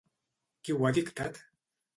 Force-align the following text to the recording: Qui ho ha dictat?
Qui 0.63 0.75
ho 0.77 0.89
ha 0.89 0.93
dictat? 1.01 1.41